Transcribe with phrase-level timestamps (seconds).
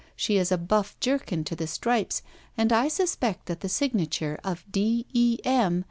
[0.15, 2.23] She is a buff jerkin to the stripes,
[2.57, 5.05] and I suspect that the signature of D.
[5.13, 5.37] E.
[5.45, 5.79] M.